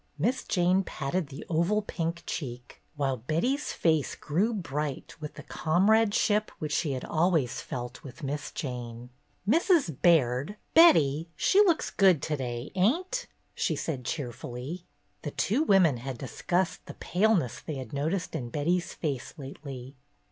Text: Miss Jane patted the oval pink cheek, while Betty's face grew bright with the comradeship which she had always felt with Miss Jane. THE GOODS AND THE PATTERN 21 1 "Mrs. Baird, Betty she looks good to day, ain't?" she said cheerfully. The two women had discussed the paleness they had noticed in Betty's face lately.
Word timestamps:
Miss 0.17 0.43
Jane 0.43 0.81
patted 0.83 1.27
the 1.27 1.45
oval 1.47 1.83
pink 1.83 2.23
cheek, 2.25 2.81
while 2.95 3.17
Betty's 3.17 3.71
face 3.71 4.15
grew 4.15 4.51
bright 4.51 5.13
with 5.19 5.35
the 5.35 5.43
comradeship 5.43 6.49
which 6.57 6.71
she 6.71 6.93
had 6.93 7.05
always 7.05 7.61
felt 7.61 8.01
with 8.03 8.23
Miss 8.23 8.49
Jane. 8.51 9.11
THE 9.45 9.51
GOODS 9.51 9.53
AND 9.53 9.53
THE 9.53 9.61
PATTERN 9.61 9.85
21 9.85 9.87
1 9.93 9.93
"Mrs. 9.93 10.01
Baird, 10.01 10.57
Betty 10.73 11.29
she 11.35 11.59
looks 11.59 11.91
good 11.91 12.23
to 12.23 12.35
day, 12.35 12.71
ain't?" 12.73 13.27
she 13.53 13.75
said 13.75 14.03
cheerfully. 14.03 14.85
The 15.21 15.29
two 15.29 15.61
women 15.61 15.97
had 15.97 16.17
discussed 16.17 16.83
the 16.87 16.95
paleness 16.95 17.59
they 17.59 17.75
had 17.75 17.93
noticed 17.93 18.33
in 18.35 18.49
Betty's 18.49 18.95
face 18.95 19.35
lately. 19.37 19.95